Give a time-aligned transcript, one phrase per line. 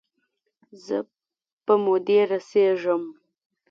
[0.85, 0.97] زه
[1.65, 3.03] په مودې رسیږم